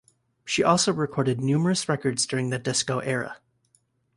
She 0.45 0.63
also 0.63 0.91
recorded 0.91 1.41
numerous 1.41 1.87
records 1.87 2.25
during 2.25 2.49
the 2.49 2.57
disco 2.57 3.01
era. 3.01 3.37